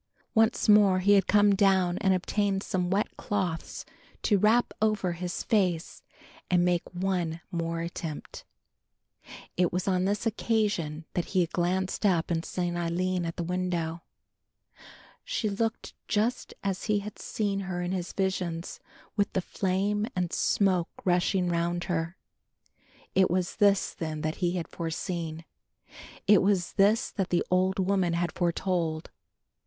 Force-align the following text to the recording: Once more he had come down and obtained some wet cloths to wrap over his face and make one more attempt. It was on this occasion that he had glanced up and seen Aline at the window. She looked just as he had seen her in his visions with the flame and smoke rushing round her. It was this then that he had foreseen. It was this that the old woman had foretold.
Once 0.33 0.67
more 0.67 0.97
he 0.97 1.11
had 1.13 1.27
come 1.27 1.53
down 1.53 1.99
and 1.99 2.11
obtained 2.11 2.63
some 2.63 2.89
wet 2.89 3.15
cloths 3.17 3.85
to 4.23 4.39
wrap 4.39 4.73
over 4.81 5.11
his 5.11 5.43
face 5.43 6.01
and 6.49 6.65
make 6.65 6.81
one 6.91 7.39
more 7.51 7.81
attempt. 7.81 8.43
It 9.57 9.71
was 9.71 9.87
on 9.87 10.05
this 10.05 10.25
occasion 10.25 11.05
that 11.13 11.25
he 11.35 11.41
had 11.41 11.51
glanced 11.51 12.03
up 12.03 12.31
and 12.31 12.43
seen 12.43 12.75
Aline 12.77 13.27
at 13.27 13.35
the 13.35 13.43
window. 13.43 14.01
She 15.23 15.47
looked 15.49 15.93
just 16.07 16.55
as 16.63 16.85
he 16.85 17.01
had 17.01 17.19
seen 17.19 17.59
her 17.59 17.83
in 17.83 17.91
his 17.91 18.11
visions 18.11 18.79
with 19.15 19.31
the 19.33 19.39
flame 19.41 20.07
and 20.15 20.33
smoke 20.33 20.89
rushing 21.05 21.47
round 21.47 21.83
her. 21.83 22.17
It 23.13 23.29
was 23.29 23.57
this 23.57 23.93
then 23.93 24.21
that 24.21 24.37
he 24.37 24.53
had 24.53 24.67
foreseen. 24.67 25.45
It 26.25 26.41
was 26.41 26.73
this 26.73 27.11
that 27.11 27.29
the 27.29 27.45
old 27.51 27.77
woman 27.77 28.13
had 28.13 28.31
foretold. 28.31 29.11